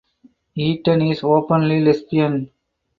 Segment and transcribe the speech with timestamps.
[0.55, 2.49] Eaton is openly lesbian.